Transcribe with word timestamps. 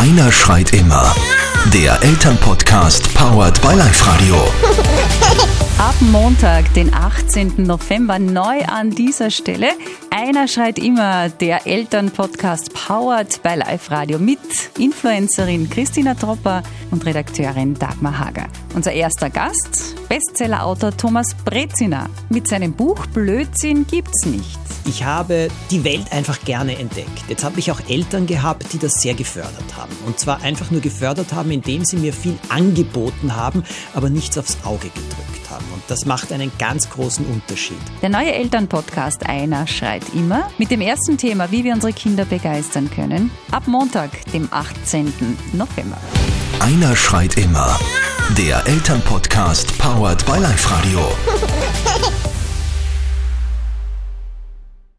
Einer 0.00 0.32
schreit 0.32 0.72
immer. 0.72 1.14
Der 1.74 2.02
Elternpodcast 2.02 3.12
powered 3.12 3.60
by 3.60 3.74
Live 3.74 4.06
Radio. 4.08 4.34
Ab 5.78 5.94
Montag, 6.00 6.72
den 6.72 6.94
18. 6.94 7.66
November, 7.66 8.18
neu 8.18 8.62
an 8.64 8.88
dieser 8.88 9.30
Stelle. 9.30 9.68
Einer 10.08 10.48
schreit 10.48 10.78
immer, 10.78 11.28
der 11.28 11.66
Elternpodcast 11.66 12.72
powered 12.72 13.42
by 13.42 13.56
Live 13.56 13.90
Radio 13.90 14.18
mit 14.18 14.38
Influencerin 14.78 15.68
Christina 15.68 16.14
Tropper 16.14 16.62
und 16.90 17.04
Redakteurin 17.04 17.74
Dagmar 17.74 18.18
Hager. 18.18 18.46
Unser 18.74 18.92
erster 18.92 19.28
Gast, 19.28 19.96
Bestsellerautor 20.08 20.96
Thomas 20.96 21.34
Brezina. 21.44 22.08
Mit 22.30 22.48
seinem 22.48 22.72
Buch 22.72 23.04
Blödsinn 23.08 23.86
gibt's 23.86 24.24
nicht. 24.24 24.69
Ich 24.90 25.04
habe 25.04 25.46
die 25.70 25.84
Welt 25.84 26.10
einfach 26.10 26.40
gerne 26.44 26.76
entdeckt. 26.76 27.22
Jetzt 27.28 27.44
habe 27.44 27.60
ich 27.60 27.70
auch 27.70 27.78
Eltern 27.88 28.26
gehabt, 28.26 28.72
die 28.72 28.78
das 28.78 28.94
sehr 28.94 29.14
gefördert 29.14 29.76
haben. 29.76 29.92
Und 30.04 30.18
zwar 30.18 30.42
einfach 30.42 30.72
nur 30.72 30.80
gefördert 30.80 31.32
haben, 31.32 31.52
indem 31.52 31.84
sie 31.84 31.96
mir 31.96 32.12
viel 32.12 32.36
angeboten 32.48 33.36
haben, 33.36 33.62
aber 33.94 34.10
nichts 34.10 34.36
aufs 34.36 34.58
Auge 34.64 34.88
gedrückt 34.88 35.48
haben. 35.48 35.64
Und 35.72 35.84
das 35.86 36.06
macht 36.06 36.32
einen 36.32 36.50
ganz 36.58 36.90
großen 36.90 37.24
Unterschied. 37.26 37.78
Der 38.02 38.08
neue 38.08 38.32
Elternpodcast 38.32 39.26
Einer 39.26 39.68
schreit 39.68 40.02
immer 40.12 40.50
mit 40.58 40.72
dem 40.72 40.80
ersten 40.80 41.16
Thema, 41.16 41.52
wie 41.52 41.62
wir 41.62 41.72
unsere 41.72 41.92
Kinder 41.92 42.24
begeistern 42.24 42.90
können. 42.90 43.30
Ab 43.52 43.68
Montag, 43.68 44.10
dem 44.32 44.48
18. 44.50 45.12
November. 45.52 45.98
Einer 46.58 46.96
schreit 46.96 47.36
immer. 47.36 47.78
Der 48.36 48.66
Elternpodcast 48.66 49.78
powered 49.78 50.26
by 50.26 50.38
Live 50.38 50.68
Radio. 50.68 50.98